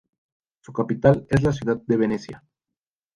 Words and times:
Su 0.63 0.73
capital 0.73 1.27
es 1.29 1.43
la 1.43 1.51
ciudad 1.53 1.79
de 1.85 1.95
Venecia. 1.95 2.43